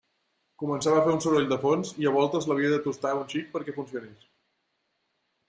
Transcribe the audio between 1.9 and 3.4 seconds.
i a voltes l'havia de tustar un